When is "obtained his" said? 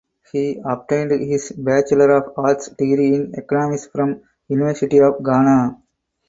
0.67-1.51